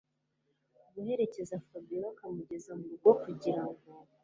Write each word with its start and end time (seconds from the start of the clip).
guherekeza 0.93 1.55
Fabiora 1.67 2.07
akamugeza 2.13 2.71
murugo 2.79 3.09
kugira 3.23 3.61
ngo 3.67 3.81